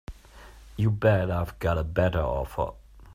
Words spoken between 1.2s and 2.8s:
I've got a better offer.